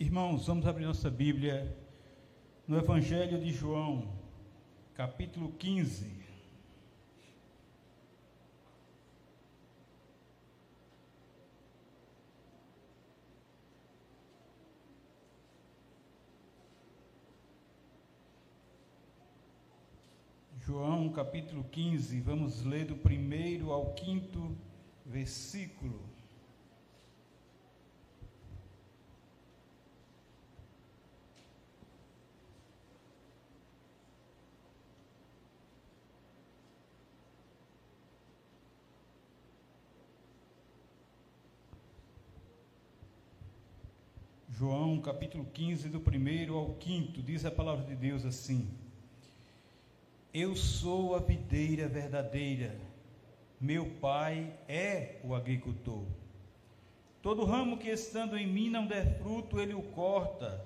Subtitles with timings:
[0.00, 1.76] Irmãos, vamos abrir nossa Bíblia
[2.66, 4.16] no Evangelho de João,
[4.94, 6.18] capítulo 15.
[20.68, 24.56] João capítulo 15, vamos ler do primeiro ao quinto
[25.04, 26.00] versículo.
[44.48, 48.70] João capítulo 15, do primeiro ao quinto, diz a palavra de Deus assim:
[50.32, 52.78] Eu sou a videira verdadeira,
[53.58, 56.04] meu pai é o agricultor.
[57.22, 60.64] Todo ramo que estando em mim não der fruto, ele o corta,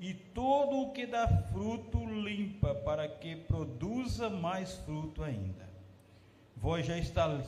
[0.00, 5.68] e todo o que dá fruto limpa, para que produza mais fruto ainda.
[6.56, 7.46] Vós já estáis,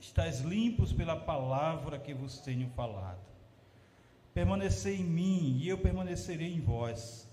[0.00, 3.20] estáis limpos pela palavra que vos tenho falado.
[4.32, 7.29] Permanecer em mim e eu permanecerei em vós.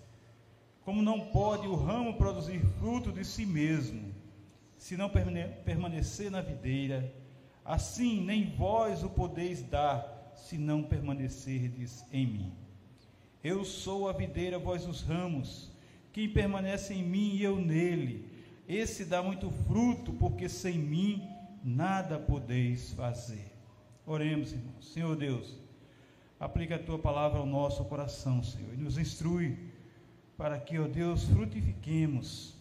[0.88, 4.10] Como não pode o ramo produzir fruto de si mesmo,
[4.78, 5.12] se não
[5.66, 7.14] permanecer na videira,
[7.66, 12.54] assim nem vós o podeis dar, se não permanecerdes em mim.
[13.44, 15.70] Eu sou a videira, vós os ramos.
[16.14, 18.26] Quem permanece em mim e eu nele,
[18.66, 21.22] esse dá muito fruto, porque sem mim
[21.66, 23.52] nada podeis fazer.
[24.06, 24.94] Oremos, irmãos.
[24.94, 25.54] Senhor Deus,
[26.40, 29.58] Aplica a tua palavra ao nosso coração, Senhor, e nos instrui
[30.38, 32.56] para que, ó Deus, frutifiquemos,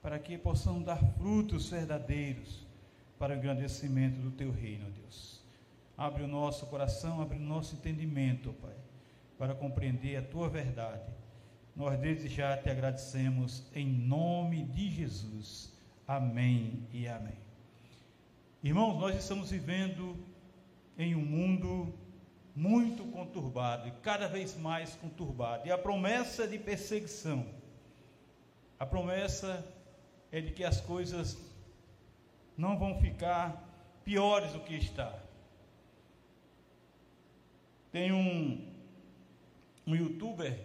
[0.00, 2.64] para que possamos dar frutos verdadeiros
[3.18, 5.42] para o engrandecimento do teu reino, ó Deus.
[5.98, 8.76] Abre o nosso coração, abre o nosso entendimento, ó Pai,
[9.36, 11.12] para compreender a tua verdade.
[11.74, 15.72] Nós desde já te agradecemos em nome de Jesus.
[16.06, 17.38] Amém e amém.
[18.62, 20.16] Irmãos, nós estamos vivendo
[20.96, 21.92] em um mundo
[22.54, 25.66] muito conturbado e cada vez mais conturbado.
[25.66, 27.46] E a promessa de perseguição,
[28.78, 29.64] a promessa
[30.30, 31.38] é de que as coisas
[32.56, 33.68] não vão ficar
[34.04, 35.18] piores do que está.
[37.90, 38.72] Tem um,
[39.86, 40.58] um youtuber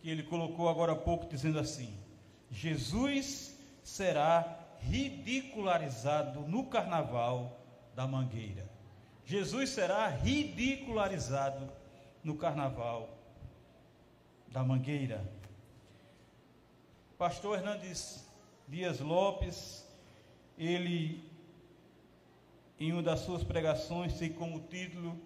[0.00, 1.94] que ele colocou agora há pouco dizendo assim:
[2.50, 7.60] Jesus será ridicularizado no carnaval
[7.94, 8.71] da Mangueira.
[9.32, 11.66] Jesus será ridicularizado
[12.22, 13.08] no carnaval
[14.48, 15.26] da Mangueira.
[17.16, 18.28] Pastor Hernandes
[18.68, 19.88] Dias Lopes,
[20.58, 21.24] ele,
[22.78, 25.18] em uma das suas pregações, tem como título: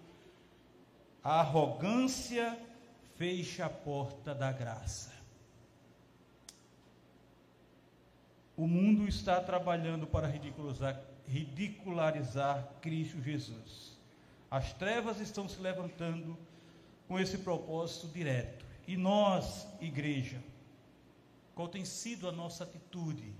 [1.21, 2.57] A arrogância
[3.17, 5.11] fecha a porta da graça.
[8.55, 10.97] O mundo está trabalhando para ridicularizar,
[11.27, 13.96] ridicularizar Cristo Jesus.
[14.49, 16.37] As trevas estão se levantando
[17.07, 18.65] com esse propósito direto.
[18.87, 20.41] E nós, igreja,
[21.53, 23.33] qual tem sido a nossa atitude?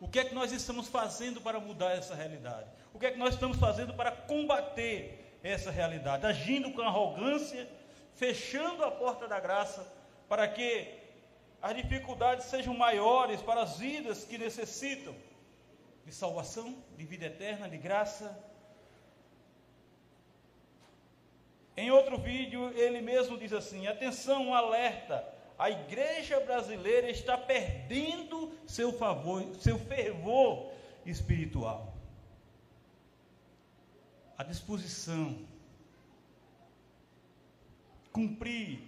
[0.00, 2.70] O que é que nós estamos fazendo para mudar essa realidade?
[2.94, 6.24] O que é que nós estamos fazendo para combater essa realidade?
[6.24, 7.68] Agindo com arrogância,
[8.14, 9.86] fechando a porta da graça,
[10.28, 10.98] para que
[11.60, 15.14] as dificuldades sejam maiores para as vidas que necessitam
[16.04, 18.36] de salvação, de vida eterna, de graça
[21.76, 25.26] Em outro vídeo, ele mesmo diz assim: atenção, um alerta.
[25.58, 30.72] A igreja brasileira está perdendo seu favor, seu fervor
[31.06, 31.94] espiritual.
[34.36, 35.38] A disposição,
[38.12, 38.80] cumprir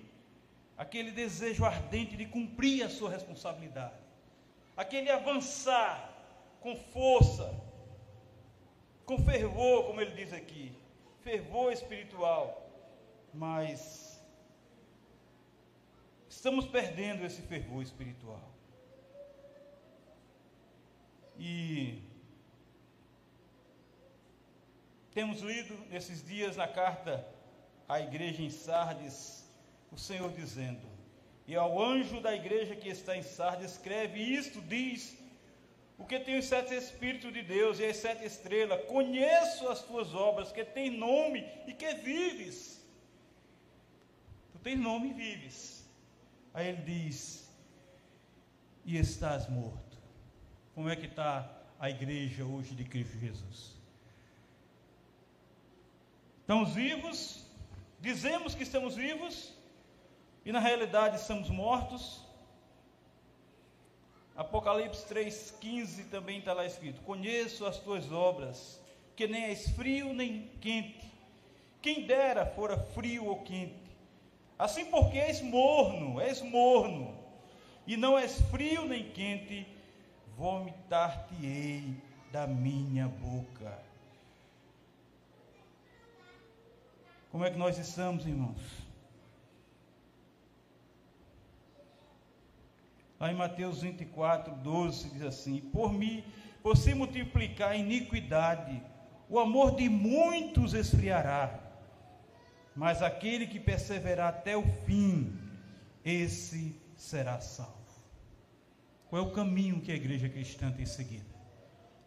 [0.76, 3.94] aquele desejo ardente de cumprir a sua responsabilidade,
[4.76, 6.12] aquele avançar
[6.60, 7.54] com força,
[9.06, 10.72] com fervor, como ele diz aqui,
[11.22, 12.63] fervor espiritual
[13.34, 14.22] mas
[16.28, 18.52] estamos perdendo esse fervor espiritual.
[21.36, 22.00] E
[25.12, 27.26] temos lido nesses dias na carta
[27.88, 29.44] à igreja em Sardes,
[29.90, 30.86] o Senhor dizendo:
[31.46, 35.16] E ao anjo da igreja que está em Sardes, escreve isto: diz,
[35.98, 40.14] o que tem os sete Espíritos de Deus e as sete estrelas, conheço as tuas
[40.14, 42.83] obras, que tem nome e que vives
[44.64, 45.86] tens nome e vives.
[46.54, 47.48] Aí ele diz:
[48.84, 49.98] E estás morto.
[50.74, 53.74] Como é que está a igreja hoje de Cristo Jesus?
[56.40, 57.44] Estamos vivos,
[58.00, 59.54] dizemos que estamos vivos,
[60.44, 62.22] e na realidade estamos mortos.
[64.36, 68.80] Apocalipse 3,15 também está lá escrito: Conheço as tuas obras,
[69.14, 71.12] que nem és frio nem quente.
[71.80, 73.83] Quem dera fora frio ou quente.
[74.64, 77.14] Assim porque és morno, és morno,
[77.86, 79.66] e não és frio nem quente,
[80.38, 81.94] vomitar-te-ei
[82.32, 83.78] da minha boca.
[87.30, 88.62] Como é que nós estamos, irmãos?
[93.20, 96.24] Lá em Mateus 24, 12, diz assim: Por mim,
[96.62, 98.82] por se multiplicar a iniquidade,
[99.28, 101.63] o amor de muitos esfriará,
[102.74, 105.32] mas aquele que perseverar até o fim,
[106.04, 107.72] esse será salvo.
[109.08, 111.32] Qual é o caminho que a igreja cristã tem seguido?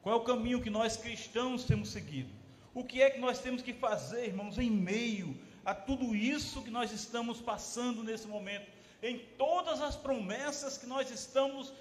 [0.02, 2.30] Qual é o caminho que nós cristãos temos seguido?
[2.74, 6.70] O que é que nós temos que fazer, irmãos, em meio a tudo isso que
[6.70, 8.68] nós estamos passando nesse momento?
[9.02, 11.74] Em todas as promessas que nós estamos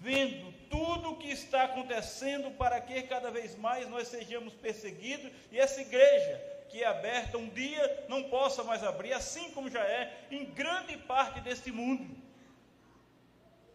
[0.00, 5.58] vendo, tudo o que está acontecendo para que cada vez mais nós sejamos perseguidos e
[5.58, 10.26] essa igreja que é aberta um dia não possa mais abrir, assim como já é
[10.28, 12.16] em grande parte deste mundo.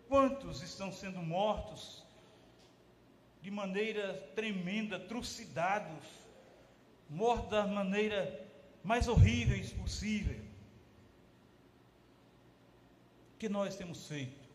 [0.09, 2.03] Quantos estão sendo mortos
[3.41, 6.05] de maneira tremenda, trucidados,
[7.09, 8.45] morto da maneira
[8.83, 10.37] mais horrível possível.
[13.37, 14.45] Que nós temos feito,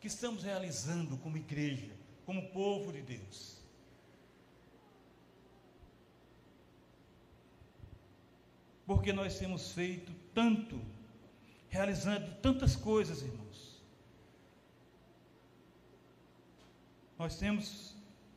[0.00, 1.92] que estamos realizando como igreja,
[2.26, 3.57] como povo de Deus.
[8.88, 10.80] Porque nós temos feito tanto,
[11.68, 13.82] realizando tantas coisas, irmãos.
[17.18, 17.94] Nós temos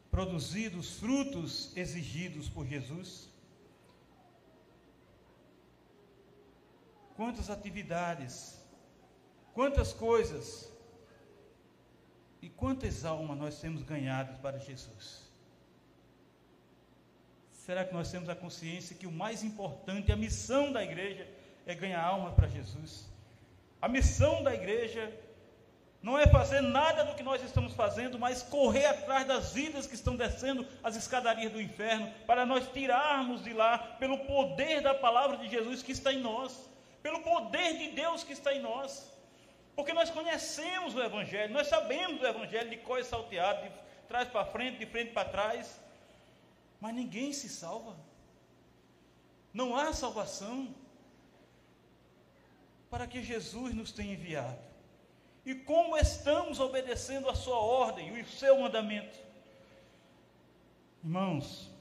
[0.09, 3.29] produzido os frutos exigidos por Jesus?
[7.15, 8.59] Quantas atividades,
[9.53, 10.69] quantas coisas
[12.41, 15.20] e quantas almas nós temos ganhado para Jesus?
[17.71, 21.25] Será que nós temos a consciência que o mais importante, a missão da igreja
[21.65, 23.09] é ganhar alma para Jesus?
[23.81, 25.09] A missão da igreja
[26.03, 29.95] não é fazer nada do que nós estamos fazendo, mas correr atrás das vidas que
[29.95, 35.37] estão descendo as escadarias do inferno, para nós tirarmos de lá, pelo poder da palavra
[35.37, 36.69] de Jesus que está em nós,
[37.01, 39.09] pelo poder de Deus que está em nós.
[39.77, 43.71] Porque nós conhecemos o Evangelho, nós sabemos do Evangelho de coisa salteado, de
[44.09, 45.79] trás para frente, de frente para trás,
[46.81, 47.95] mas ninguém se salva.
[49.53, 50.73] Não há salvação
[52.89, 54.59] para que Jesus nos tenha enviado
[55.45, 59.17] e como estamos obedecendo a sua ordem e o seu mandamento.
[61.03, 61.71] Irmãos,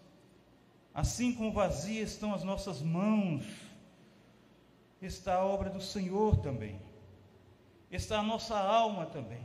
[0.95, 3.45] assim como vazias estão as nossas mãos,
[5.01, 6.81] está a obra do Senhor também,
[7.91, 9.45] está a nossa alma também,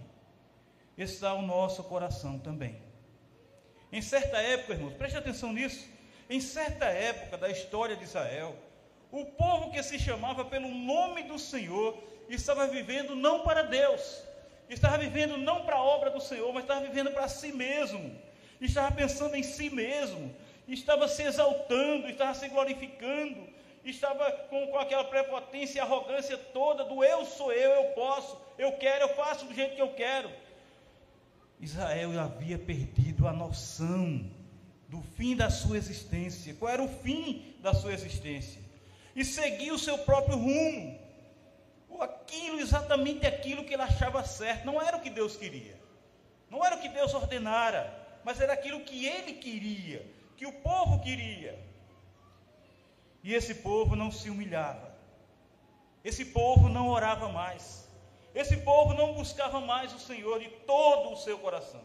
[0.98, 2.85] está o nosso coração também.
[3.96, 5.88] Em certa época, irmãos, preste atenção nisso,
[6.30, 8.54] em certa época da história de Israel,
[9.10, 11.98] o povo que se chamava pelo nome do Senhor
[12.28, 14.22] estava vivendo não para Deus,
[14.70, 18.20] estava vivendo não para a obra do Senhor, mas estava vivendo para si mesmo,
[18.60, 20.36] estava pensando em si mesmo,
[20.68, 23.48] estava se exaltando, estava se glorificando,
[23.86, 28.74] estava com, com aquela prepotência e arrogância toda do eu sou eu, eu posso, eu
[28.74, 30.30] quero, eu faço do jeito que eu quero.
[31.60, 34.30] Israel havia perdido a noção
[34.88, 36.54] do fim da sua existência.
[36.54, 38.62] Qual era o fim da sua existência?
[39.16, 41.06] E seguia o seu próprio rumo
[42.02, 44.66] aquilo, exatamente aquilo que ele achava certo.
[44.66, 45.80] Não era o que Deus queria,
[46.50, 47.94] não era o que Deus ordenara,
[48.24, 50.06] mas era aquilo que ele queria,
[50.38, 51.58] que o povo queria.
[53.24, 54.94] E esse povo não se humilhava,
[56.04, 57.85] esse povo não orava mais,
[58.36, 61.82] esse povo não buscava mais o Senhor de todo o seu coração,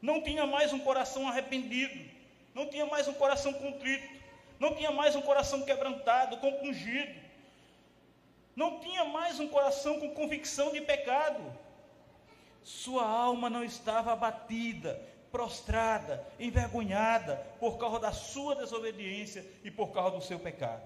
[0.00, 1.98] não tinha mais um coração arrependido,
[2.54, 4.08] não tinha mais um coração contrito,
[4.58, 7.24] não tinha mais um coração quebrantado, compungido
[8.56, 11.42] não tinha mais um coração com convicção de pecado.
[12.62, 15.00] Sua alma não estava abatida,
[15.30, 20.82] prostrada, envergonhada por causa da sua desobediência e por causa do seu pecado.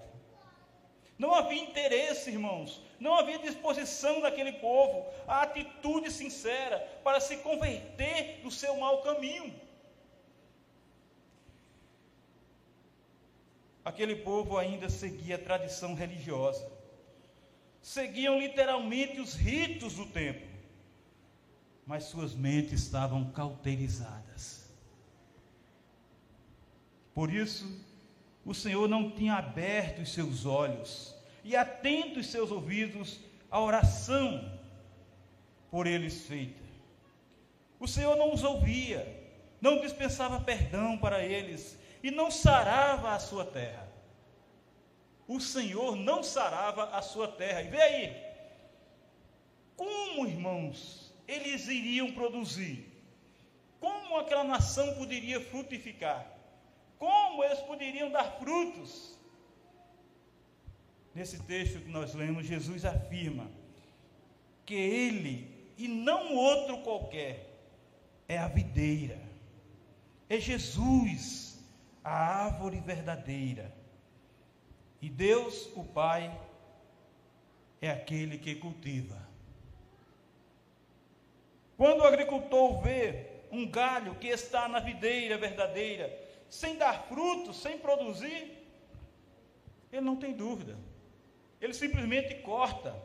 [1.19, 8.39] Não havia interesse, irmãos, não havia disposição daquele povo, a atitude sincera para se converter
[8.41, 9.53] do seu mau caminho.
[13.85, 16.79] Aquele povo ainda seguia a tradição religiosa
[17.81, 20.47] seguiam literalmente os ritos do templo,
[21.85, 24.69] mas suas mentes estavam cauterizadas.
[27.13, 27.65] Por isso,
[28.45, 33.19] o Senhor não tinha aberto os seus olhos e atento os seus ouvidos
[33.49, 34.59] à oração
[35.69, 36.61] por eles feita.
[37.79, 39.07] O Senhor não os ouvia,
[39.61, 43.87] não dispensava perdão para eles e não sarava a sua terra.
[45.27, 47.61] O Senhor não sarava a sua terra.
[47.61, 48.23] E vê aí,
[49.75, 52.89] como irmãos, eles iriam produzir?
[53.79, 56.38] Como aquela nação poderia frutificar?
[56.99, 59.17] Como eles poderiam dar frutos?
[61.15, 63.49] Nesse texto que nós lemos, Jesus afirma
[64.65, 67.47] que ele e não outro qualquer
[68.27, 69.19] é a videira,
[70.29, 71.57] é Jesus,
[72.03, 73.73] a árvore verdadeira.
[75.01, 76.37] E Deus, o Pai,
[77.81, 79.17] é aquele que cultiva.
[81.77, 87.77] Quando o agricultor vê um galho que está na videira verdadeira, sem dar frutos, sem
[87.77, 88.57] produzir,
[89.91, 90.77] ele não tem dúvida.
[91.61, 92.95] Ele simplesmente corta.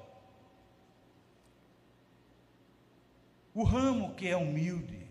[3.52, 5.06] O ramo que é humilde,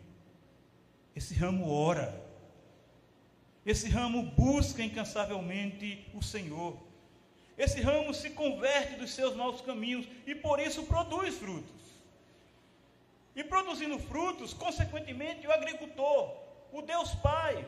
[1.15, 2.21] esse ramo ora.
[3.65, 6.77] Esse ramo busca incansavelmente o Senhor.
[7.57, 11.81] Esse ramo se converte dos seus maus caminhos e por isso produz frutos.
[13.35, 16.35] E produzindo frutos, consequentemente, o agricultor,
[16.71, 17.65] o Deus Pai,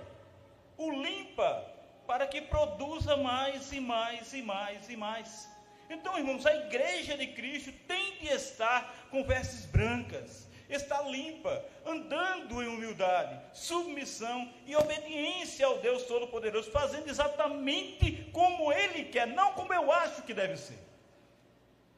[0.77, 1.65] o limpa
[2.07, 5.49] para que produza mais e mais e mais e mais.
[5.89, 12.61] Então, irmãos, a igreja de Cristo tem de estar com vestes brancas, está limpa, andando
[12.63, 19.73] em humildade, submissão e obediência ao Deus Todo-Poderoso, fazendo exatamente como Ele quer, não como
[19.73, 20.79] eu acho que deve ser.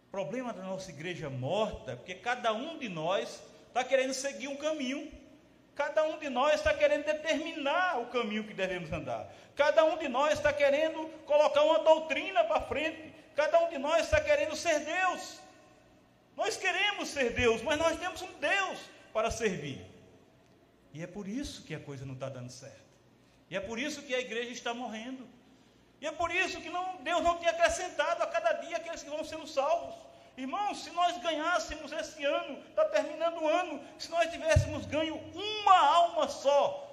[0.08, 4.58] O problema da nossa igreja morta porque cada um de nós está querendo seguir um
[4.58, 5.12] caminho,
[5.78, 10.08] cada um de nós está querendo determinar o caminho que devemos andar, cada um de
[10.08, 14.80] nós está querendo colocar uma doutrina para frente, cada um de nós está querendo ser
[14.80, 15.40] Deus.
[16.36, 18.80] Nós queremos ser Deus, mas nós temos um Deus
[19.14, 19.80] para servir.
[20.94, 22.88] E é por isso que a coisa não está dando certo.
[23.50, 25.28] E é por isso que a igreja está morrendo.
[26.02, 29.10] E é por isso que não, Deus não tem acrescentado a cada dia aqueles que
[29.10, 29.96] vão sendo salvos.
[30.38, 35.78] Irmãos, se nós ganhássemos esse ano, está terminando o ano, se nós tivéssemos ganho uma
[35.78, 36.84] alma só,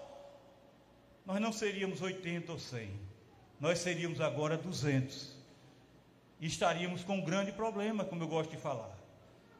[1.27, 2.91] nós não seríamos 80 ou 100,
[3.61, 5.35] nós seríamos agora 200.
[6.41, 9.05] E estaríamos com um grande problema, como eu gosto de falar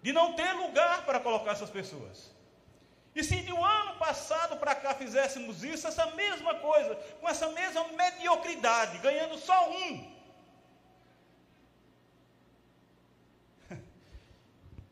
[0.05, 2.31] de não ter lugar para colocar essas pessoas.
[3.15, 7.49] E se de um ano passado para cá fizéssemos isso, essa mesma coisa, com essa
[7.53, 10.14] mesma mediocridade, ganhando só um,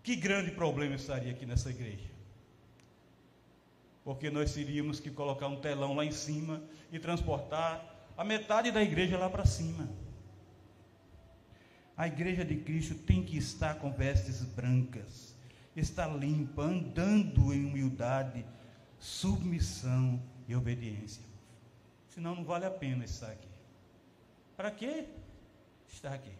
[0.02, 2.11] que grande problema estaria aqui nessa igreja?
[4.04, 7.85] Porque nós teríamos que colocar um telão lá em cima e transportar
[8.16, 9.88] a metade da igreja lá para cima.
[11.97, 15.37] A igreja de Cristo tem que estar com vestes brancas,
[15.76, 18.44] estar limpa, andando em humildade,
[18.99, 21.23] submissão e obediência.
[22.09, 23.49] Senão não vale a pena estar aqui.
[24.56, 25.06] Para quê?
[25.88, 26.32] Estar aqui.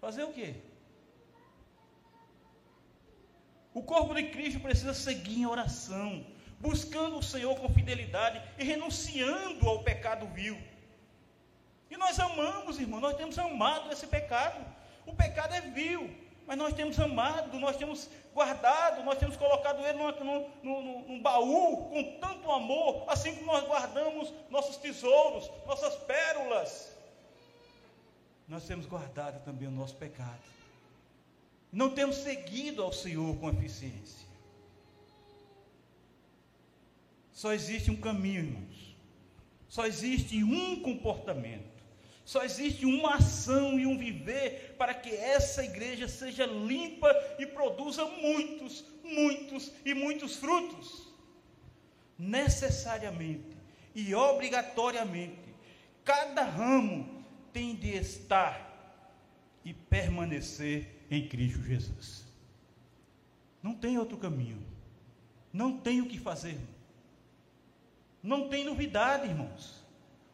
[0.00, 0.56] Fazer o quê?
[3.74, 6.24] O corpo de Cristo precisa seguir em oração,
[6.60, 10.56] buscando o Senhor com fidelidade e renunciando ao pecado vil.
[11.90, 14.64] E nós amamos, irmão, nós temos amado esse pecado.
[15.04, 16.08] O pecado é vil,
[16.46, 21.88] mas nós temos amado, nós temos guardado, nós temos colocado ele num, num, num, baú
[21.88, 26.96] com tanto amor, assim como nós guardamos nossos tesouros, nossas pérolas.
[28.46, 30.54] Nós temos guardado também o nosso pecado.
[31.74, 34.24] Não temos seguido ao Senhor com eficiência.
[37.32, 38.96] Só existe um caminho, irmãos.
[39.68, 41.74] Só existe um comportamento.
[42.24, 48.04] Só existe uma ação e um viver para que essa igreja seja limpa e produza
[48.04, 51.08] muitos, muitos e muitos frutos.
[52.16, 53.56] Necessariamente
[53.96, 55.54] e obrigatoriamente,
[56.04, 58.64] cada ramo tem de estar
[59.64, 62.24] e permanecer em Cristo Jesus.
[63.62, 64.62] Não tem outro caminho.
[65.52, 66.58] Não tem o que fazer.
[68.22, 69.82] Não tem novidade, irmãos.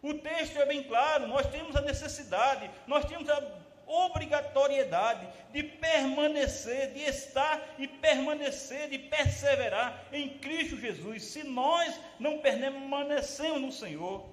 [0.02, 6.92] O texto é bem claro, nós temos a necessidade, nós temos a obrigatoriedade de permanecer,
[6.94, 11.24] de estar e permanecer, de perseverar em Cristo Jesus.
[11.24, 14.26] Se nós não permanecemos no Senhor,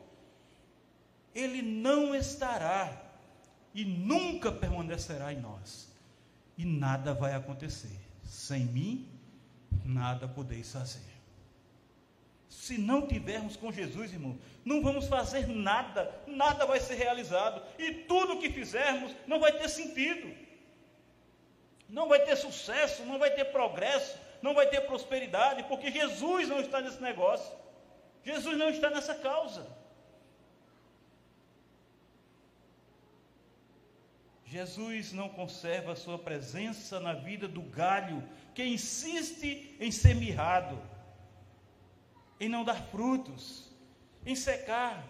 [1.34, 2.89] Ele não estará
[3.74, 5.87] e nunca permanecerá em nós.
[6.58, 8.00] E nada vai acontecer.
[8.24, 9.08] Sem mim,
[9.86, 11.18] nada podeis fazer.
[12.50, 17.94] Se não tivermos com Jesus, irmão, não vamos fazer nada, nada vai ser realizado, e
[17.94, 20.34] tudo que fizermos não vai ter sentido,
[21.88, 26.60] não vai ter sucesso, não vai ter progresso, não vai ter prosperidade, porque Jesus não
[26.60, 27.56] está nesse negócio,
[28.24, 29.66] Jesus não está nessa causa.
[34.50, 38.24] Jesus não conserva a sua presença na vida do galho
[38.56, 40.82] que insiste em ser mirrado,
[42.39, 43.70] em não dar frutos,
[44.25, 45.04] em secar.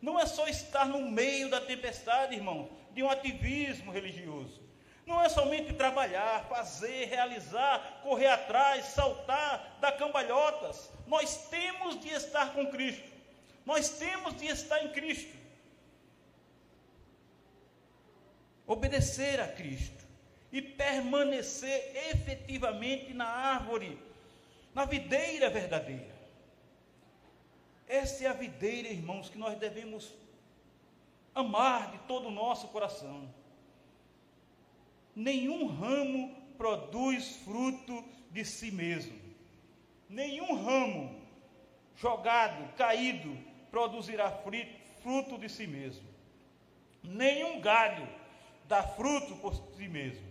[0.00, 4.62] Não é só estar no meio da tempestade, irmão, de um ativismo religioso.
[5.06, 10.90] Não é somente trabalhar, fazer, realizar, correr atrás, saltar, dar cambalhotas.
[11.06, 13.12] Nós temos de estar com Cristo.
[13.66, 15.43] Nós temos de estar em Cristo.
[18.66, 20.04] Obedecer a Cristo
[20.50, 23.98] e permanecer efetivamente na árvore,
[24.74, 26.14] na videira verdadeira.
[27.86, 30.12] Essa é a videira, irmãos, que nós devemos
[31.34, 33.28] amar de todo o nosso coração.
[35.14, 39.18] Nenhum ramo produz fruto de si mesmo.
[40.08, 41.20] Nenhum ramo
[41.96, 43.36] jogado, caído,
[43.70, 44.30] produzirá
[45.02, 46.06] fruto de si mesmo.
[47.02, 48.08] Nenhum galho
[48.68, 50.24] dá fruto por si mesmo.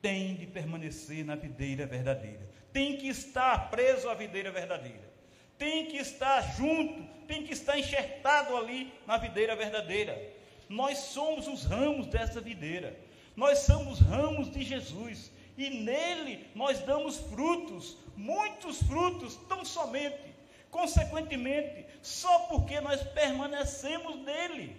[0.00, 2.48] Tem de permanecer na videira verdadeira.
[2.72, 5.12] Tem que estar preso à videira verdadeira.
[5.58, 10.20] Tem que estar junto, tem que estar enxertado ali na videira verdadeira.
[10.68, 12.98] Nós somos os ramos dessa videira.
[13.36, 15.30] Nós somos ramos de Jesus.
[15.56, 20.32] E nele nós damos frutos, muitos frutos, tão somente.
[20.70, 24.74] Consequentemente, só porque nós permanecemos nele,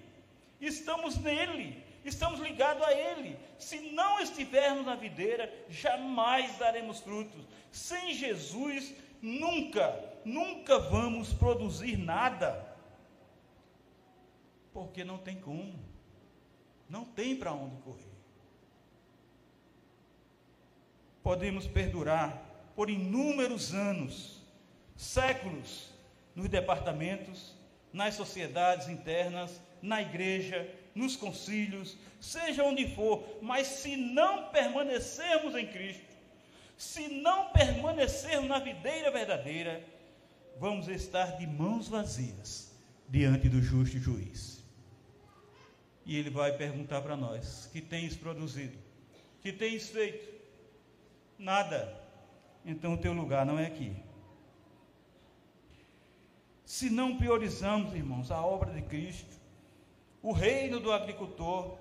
[0.60, 3.38] estamos nele, estamos ligados a Ele.
[3.58, 7.44] Se não estivermos na videira, jamais daremos frutos.
[7.72, 12.76] Sem Jesus, nunca, nunca vamos produzir nada.
[14.74, 15.80] Porque não tem como,
[16.90, 18.12] não tem para onde correr.
[21.22, 24.42] Podemos perdurar por inúmeros anos,
[24.96, 25.90] séculos,
[26.36, 27.56] nos departamentos,
[27.94, 35.68] nas sociedades internas, na igreja, nos concílios, seja onde for, mas se não permanecermos em
[35.68, 36.14] Cristo,
[36.78, 39.84] se não permanecermos na videira verdadeira,
[40.60, 42.72] vamos estar de mãos vazias
[43.08, 44.64] diante do justo juiz.
[46.06, 48.78] E ele vai perguntar para nós: que tens produzido?
[49.42, 50.34] Que tens feito?
[51.38, 52.02] Nada.
[52.66, 53.96] Então o teu lugar não é aqui.
[56.66, 59.36] Se não priorizamos, irmãos, a obra de Cristo,
[60.24, 61.78] o reino do agricultor,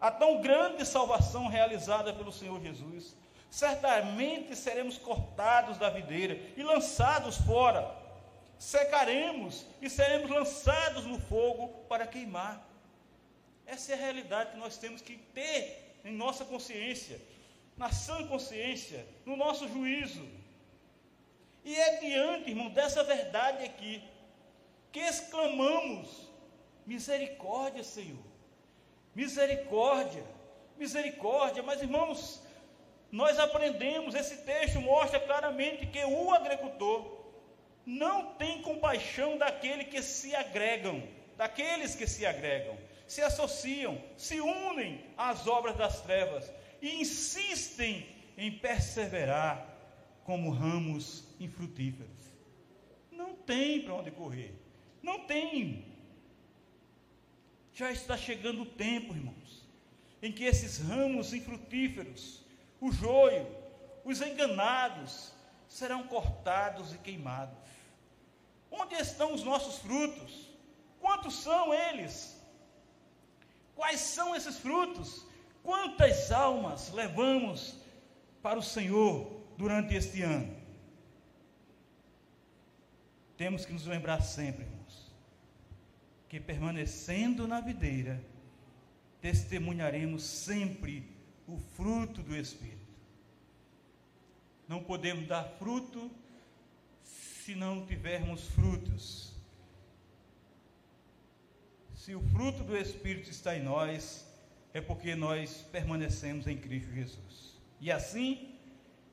[0.00, 3.16] a tão grande salvação realizada pelo Senhor Jesus,
[3.48, 7.96] certamente seremos cortados da videira e lançados fora.
[8.58, 12.68] Secaremos e seremos lançados no fogo para queimar.
[13.64, 17.20] Essa é a realidade que nós temos que ter em nossa consciência,
[17.76, 20.26] na sã consciência, no nosso juízo.
[21.64, 24.02] E é diante, irmão, dessa verdade aqui,
[24.90, 26.27] que exclamamos
[26.88, 28.24] Misericórdia, Senhor.
[29.14, 30.24] Misericórdia.
[30.78, 31.62] Misericórdia.
[31.62, 32.42] Mas, irmãos,
[33.12, 37.18] nós aprendemos, esse texto mostra claramente que o agricultor
[37.84, 41.02] não tem compaixão daquele que se agregam,
[41.36, 48.50] daqueles que se agregam, se associam, se unem às obras das trevas e insistem em
[48.50, 49.66] perseverar
[50.24, 52.32] como ramos infrutíferos.
[53.12, 54.54] Não tem para onde correr.
[55.02, 55.87] Não tem.
[57.78, 59.64] Já está chegando o tempo, irmãos,
[60.20, 62.44] em que esses ramos infrutíferos,
[62.80, 63.46] o joio,
[64.04, 65.32] os enganados,
[65.68, 67.56] serão cortados e queimados.
[68.68, 70.48] Onde estão os nossos frutos?
[71.00, 72.36] Quantos são eles?
[73.76, 75.24] Quais são esses frutos?
[75.62, 77.76] Quantas almas levamos
[78.42, 80.52] para o Senhor durante este ano?
[83.36, 84.66] Temos que nos lembrar sempre,
[86.28, 88.20] que permanecendo na videira,
[89.20, 91.04] testemunharemos sempre
[91.46, 92.76] o fruto do Espírito.
[94.68, 96.10] Não podemos dar fruto
[97.02, 99.32] se não tivermos frutos.
[101.94, 104.26] Se o fruto do Espírito está em nós,
[104.74, 107.58] é porque nós permanecemos em Cristo Jesus.
[107.80, 108.54] E assim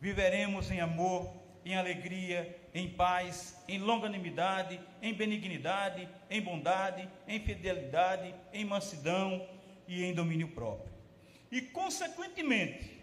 [0.01, 8.36] viveremos em amor, em alegria, em paz, em longanimidade, em benignidade, em bondade, em fidelidade,
[8.52, 9.48] em mansidão
[9.88, 10.92] e em domínio próprio.
[11.50, 13.02] E, consequentemente,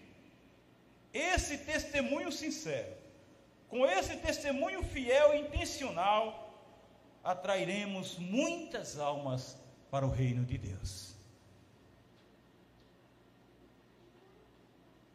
[1.10, 2.92] esse testemunho sincero,
[3.66, 6.54] com esse testemunho fiel e intencional,
[7.24, 9.58] atrairemos muitas almas
[9.90, 11.11] para o reino de Deus.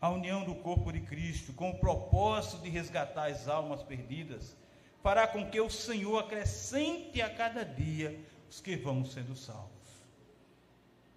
[0.08, 4.56] A união do corpo de Cristo, com o propósito de resgatar as almas perdidas,
[5.04, 8.18] fará com que o Senhor acrescente a cada dia
[8.50, 9.68] os que vão sendo salvos.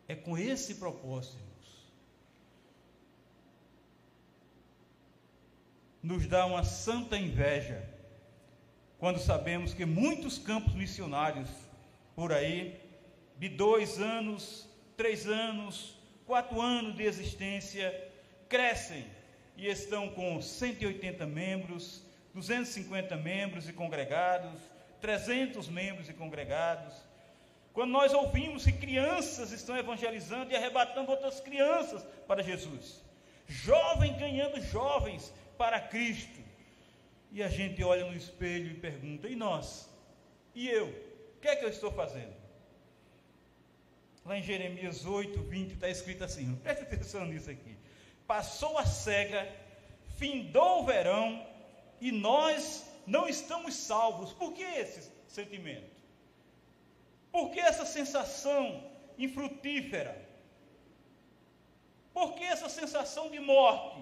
[0.08, 1.92] É com esse propósito, irmãos.
[6.02, 7.88] Nos dá uma santa inveja
[8.98, 11.48] quando sabemos que muitos campos missionários
[12.16, 12.80] por aí,
[13.38, 18.09] de dois anos, três anos, quatro anos de existência,
[18.50, 19.06] crescem
[19.56, 22.02] e estão com 180 membros,
[22.34, 24.60] 250 membros e congregados,
[25.00, 26.94] 300 membros e congregados.
[27.72, 33.00] Quando nós ouvimos que crianças estão evangelizando e arrebatando outras crianças para Jesus,
[33.46, 36.40] jovens ganhando jovens para Cristo,
[37.32, 39.88] e a gente olha no espelho e pergunta: e nós?
[40.54, 40.88] E eu?
[40.88, 42.34] O que é que eu estou fazendo?
[44.24, 47.76] Lá em Jeremias 8, 20 está escrito assim: preste atenção nisso aqui.
[48.30, 49.42] Passou a cega,
[50.16, 51.44] findou o verão,
[52.00, 54.32] e nós não estamos salvos.
[54.32, 55.96] Por que esse sentimento?
[57.32, 58.84] Por que essa sensação
[59.18, 60.14] infrutífera?
[62.14, 64.00] Por que essa sensação de morte?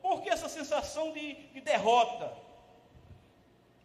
[0.00, 2.32] Por que essa sensação de, de derrota?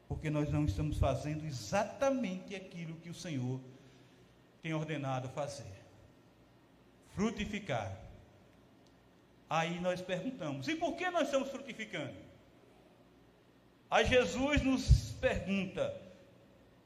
[0.08, 3.60] Porque nós não estamos fazendo exatamente aquilo que o Senhor
[4.62, 5.84] tem ordenado fazer
[7.16, 8.03] frutificar.
[9.58, 12.16] Aí nós perguntamos: e por que nós estamos frutificando?
[13.88, 15.84] Aí Jesus nos pergunta: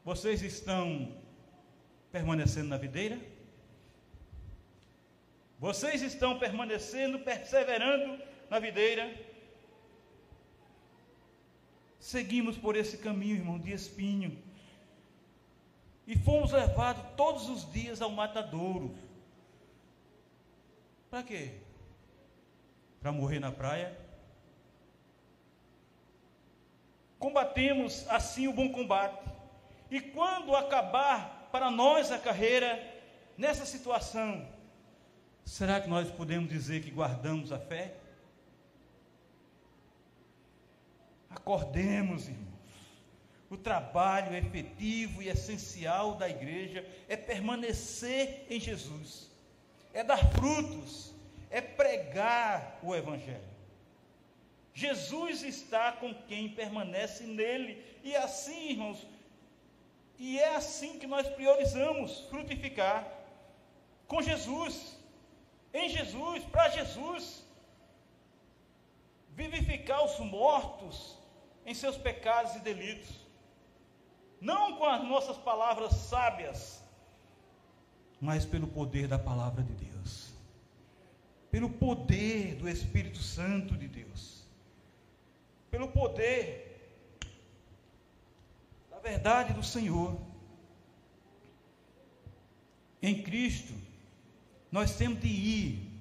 [0.03, 1.15] vocês estão
[2.11, 3.17] permanecendo na videira?
[5.57, 9.15] Vocês estão permanecendo, perseverando na videira?
[12.01, 14.37] Seguimos por esse caminho, irmão, de espinho.
[16.05, 18.93] E fomos levados todos os dias ao matadouro.
[21.09, 21.66] Para quê?
[23.01, 23.97] Para morrer na praia?
[27.19, 29.25] Combatemos assim o bom combate.
[29.89, 32.79] E quando acabar para nós a carreira,
[33.37, 34.47] nessa situação,
[35.45, 37.95] será que nós podemos dizer que guardamos a fé?
[41.29, 42.47] Acordemos, irmãos.
[43.49, 49.31] O trabalho efetivo e essencial da igreja é permanecer em Jesus,
[49.93, 51.13] é dar frutos,
[52.17, 53.49] pregar o Evangelho.
[54.73, 59.05] Jesus está com quem permanece nele, e assim, irmãos,
[60.17, 63.07] e é assim que nós priorizamos frutificar
[64.07, 64.97] com Jesus,
[65.73, 67.43] em Jesus, para Jesus,
[69.29, 71.17] vivificar os mortos
[71.65, 73.11] em seus pecados e delitos,
[74.41, 76.81] não com as nossas palavras sábias,
[78.19, 79.86] mas pelo poder da palavra de Deus,
[81.51, 84.43] pelo poder do Espírito Santo de Deus,
[85.71, 86.65] pelo poder
[88.89, 90.19] da verdade do Senhor.
[93.01, 93.73] Em Cristo,
[94.71, 95.91] nós temos de ir,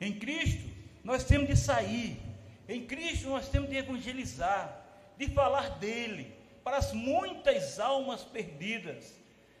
[0.00, 0.68] em Cristo,
[1.02, 2.20] nós temos de sair,
[2.68, 9.14] em Cristo, nós temos de evangelizar de falar dele para as muitas almas perdidas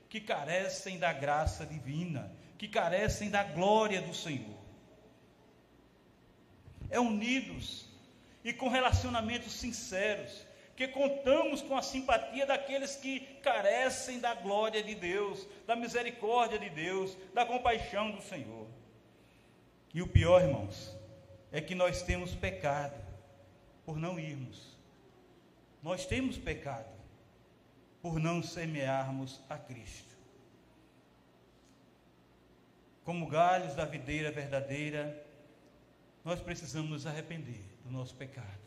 [0.08, 4.56] que carecem da graça divina, que carecem da glória do Senhor.
[6.90, 7.86] É unidos
[8.44, 10.46] e com relacionamentos sinceros
[10.76, 16.68] que contamos com a simpatia daqueles que carecem da glória de Deus, da misericórdia de
[16.68, 18.66] Deus, da compaixão do Senhor.
[19.94, 20.94] E o pior, irmãos,
[21.50, 23.02] é que nós temos pecado
[23.86, 24.76] por não irmos
[25.86, 26.92] nós temos pecado
[28.02, 30.16] por não semearmos a Cristo.
[33.04, 35.24] Como galhos da videira verdadeira,
[36.26, 38.58] nós precisamos nos arrepender do nosso pecado.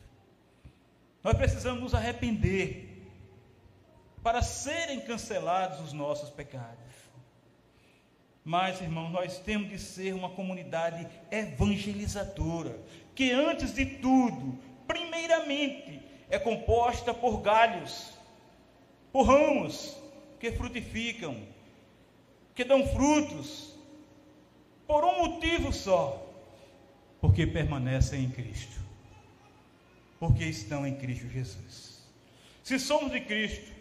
[1.21, 3.05] Nós precisamos nos arrepender
[4.23, 6.79] para serem cancelados os nossos pecados.
[8.45, 12.79] Mas, irmão, nós temos de ser uma comunidade evangelizadora,
[13.13, 18.13] que antes de tudo, primeiramente, é composta por galhos,
[19.11, 19.97] por ramos
[20.39, 21.45] que frutificam,
[22.55, 23.75] que dão frutos,
[24.87, 26.28] por um motivo só:
[27.21, 28.79] porque permanecem em Cristo,
[30.19, 32.03] porque estão em Cristo Jesus.
[32.63, 33.71] Se somos de Cristo,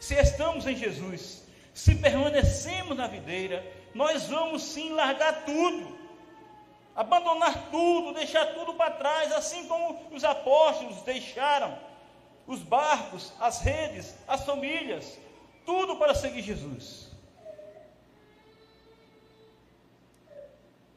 [0.00, 5.96] se estamos em Jesus, se permanecemos na videira, nós vamos sim largar tudo,
[6.94, 11.78] abandonar tudo, deixar tudo para trás, assim como os apóstolos deixaram
[12.46, 15.18] os barcos, as redes, as famílias,
[15.64, 17.10] tudo para seguir Jesus.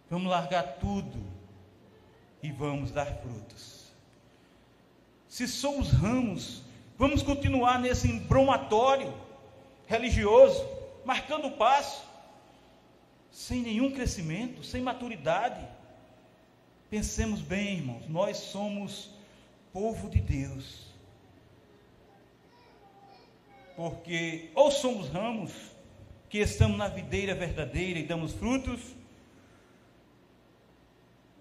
[0.10, 1.37] Vamos largar tudo
[2.41, 3.91] e vamos dar frutos.
[5.28, 6.63] Se somos ramos,
[6.97, 9.13] vamos continuar nesse embromatório
[9.86, 10.67] religioso,
[11.06, 12.06] marcando o passo,
[13.32, 15.65] sem nenhum crescimento, sem maturidade.
[16.89, 19.12] Pensemos bem, irmãos, nós somos
[19.73, 20.88] povo de Deus.
[23.76, 25.52] Porque ou somos ramos
[26.30, 28.82] que estamos na videira verdadeira e damos frutos,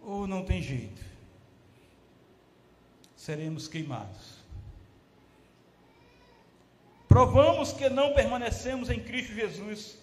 [0.07, 1.05] ou não tem jeito.
[3.17, 4.37] Seremos queimados.
[7.09, 9.99] Provamos que não permanecemos em Cristo Jesus.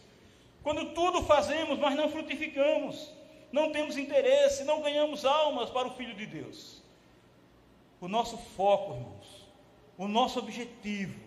[0.62, 3.10] Quando tudo fazemos, mas não frutificamos,
[3.50, 6.82] não temos interesse, não ganhamos almas para o Filho de Deus.
[8.02, 9.48] O nosso foco, irmãos,
[9.98, 11.18] o nosso objetivo,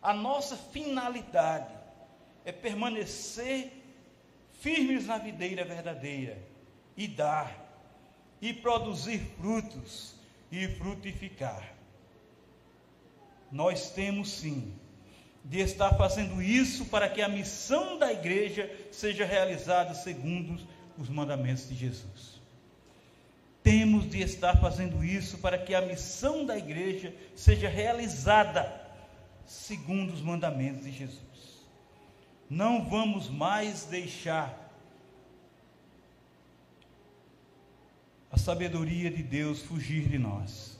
[0.00, 1.74] a nossa finalidade
[2.42, 3.70] é permanecer
[4.60, 6.38] firmes na videira verdadeira
[6.96, 7.63] e dar
[8.44, 10.14] e produzir frutos
[10.52, 11.72] e frutificar.
[13.50, 14.74] Nós temos sim
[15.42, 20.60] de estar fazendo isso para que a missão da igreja seja realizada segundo
[20.98, 22.38] os mandamentos de Jesus.
[23.62, 28.70] Temos de estar fazendo isso para que a missão da igreja seja realizada
[29.46, 31.64] segundo os mandamentos de Jesus.
[32.50, 34.63] Não vamos mais deixar
[38.44, 40.78] sabedoria de Deus fugir de nós,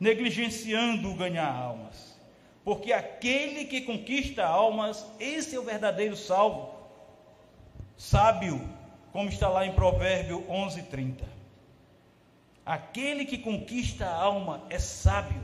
[0.00, 2.18] negligenciando ganhar almas,
[2.64, 6.74] porque aquele que conquista almas, esse é o verdadeiro salvo,
[7.96, 8.60] sábio,
[9.12, 11.24] como está lá em Provérbio 11:30.
[12.66, 15.42] Aquele que conquista a alma é sábio.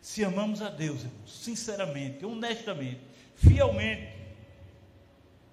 [0.00, 3.00] Se amamos a Deus, irmãos, sinceramente, honestamente,
[3.36, 4.12] fielmente,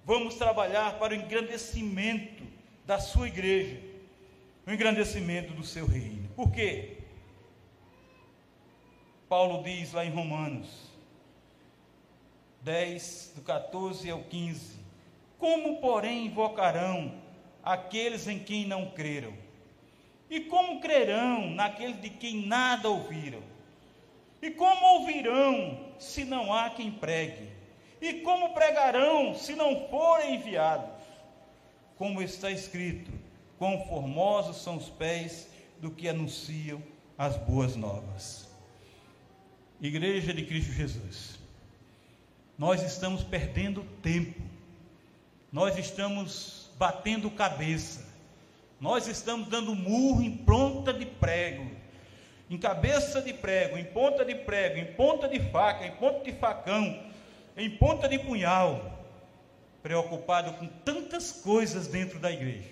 [0.04, 2.51] vamos trabalhar para o engrandecimento
[2.92, 3.80] da sua igreja,
[4.66, 6.28] o engrandecimento do seu reino.
[6.36, 6.98] Por quê?
[9.30, 10.68] Paulo diz lá em Romanos
[12.60, 14.78] 10, do 14 ao 15:
[15.38, 17.14] Como, porém, invocarão
[17.62, 19.32] aqueles em quem não creram?
[20.28, 23.42] E como crerão naqueles de quem nada ouviram?
[24.42, 27.48] E como ouvirão se não há quem pregue?
[28.02, 30.91] E como pregarão se não forem enviados?
[32.02, 33.12] Como está escrito:
[33.56, 35.48] quão formosos são os pés
[35.80, 36.82] do que anunciam
[37.16, 38.48] as boas novas.
[39.80, 41.38] Igreja de Cristo Jesus,
[42.58, 44.42] nós estamos perdendo tempo,
[45.52, 48.04] nós estamos batendo cabeça,
[48.80, 51.70] nós estamos dando murro em ponta de prego,
[52.50, 56.32] em cabeça de prego, em ponta de prego, em ponta de faca, em ponta de
[56.32, 57.00] facão,
[57.56, 58.91] em ponta de punhal
[59.82, 62.70] preocupado com tantas coisas dentro da igreja.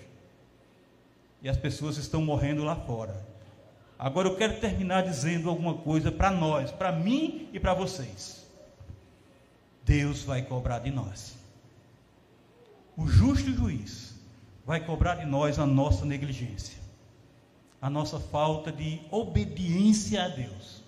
[1.43, 3.27] E as pessoas estão morrendo lá fora.
[3.99, 8.47] Agora eu quero terminar dizendo alguma coisa para nós, para mim e para vocês.
[9.85, 11.35] Deus vai cobrar de nós.
[12.97, 14.15] O justo juiz
[14.65, 16.79] vai cobrar de nós a nossa negligência,
[17.81, 20.83] a nossa falta de obediência a Deus,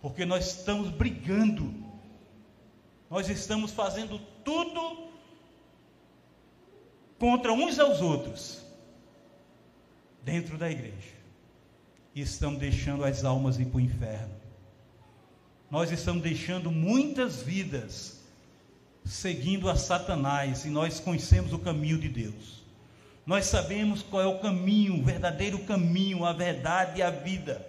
[0.00, 1.72] porque nós estamos brigando,
[3.10, 5.11] nós estamos fazendo tudo
[7.22, 8.60] contra uns aos outros
[10.24, 11.14] dentro da igreja.
[12.12, 14.34] E estamos deixando as almas ir para o inferno.
[15.70, 18.20] Nós estamos deixando muitas vidas
[19.04, 22.64] seguindo a Satanás e nós conhecemos o caminho de Deus.
[23.24, 27.64] Nós sabemos qual é o caminho, o verdadeiro caminho, a verdade e a vida.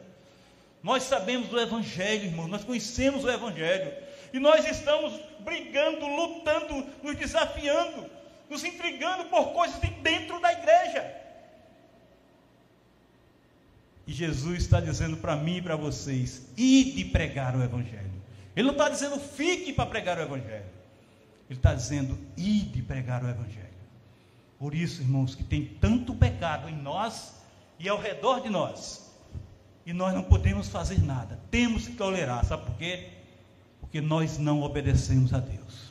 [0.81, 3.93] Nós sabemos do Evangelho, irmão, nós conhecemos o Evangelho.
[4.33, 8.22] E nós estamos brigando, lutando, nos desafiando
[8.53, 11.11] nos intrigando por coisas de dentro da igreja.
[14.05, 18.13] E Jesus está dizendo para mim e para vocês: ide pregar o Evangelho.
[18.55, 20.65] Ele não está dizendo fique para pregar o Evangelho.
[21.49, 23.73] Ele está dizendo ide pregar o Evangelho.
[24.59, 27.33] Por isso, irmãos, que tem tanto pecado em nós
[27.79, 29.11] e ao redor de nós.
[29.85, 31.39] E nós não podemos fazer nada.
[31.49, 32.45] Temos que tolerar.
[32.45, 33.09] Sabe por quê?
[33.81, 35.82] Porque nós não obedecemos a Deus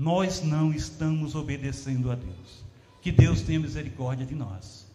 [0.00, 2.64] nós não estamos obedecendo a Deus.
[3.02, 4.86] Que Deus tenha misericórdia de nós.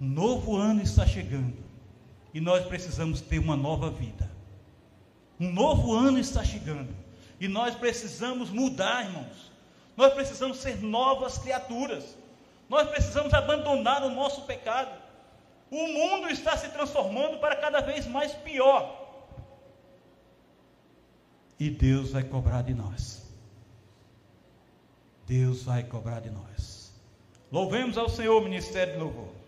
[0.00, 1.56] Um novo ano está chegando
[2.32, 4.30] e nós precisamos ter uma nova vida.
[5.40, 6.94] Um novo ano está chegando
[7.40, 9.50] e nós precisamos mudar, irmãos.
[9.96, 12.16] Nós precisamos ser novas criaturas.
[12.68, 14.96] Nós precisamos abandonar o nosso pecado.
[15.68, 19.26] O mundo está se transformando para cada vez mais pior.
[21.58, 23.19] E Deus vai cobrar de nós.
[25.30, 26.90] Deus vai cobrar de nós.
[27.52, 29.39] Louvemos ao Senhor, Ministério de Louvor.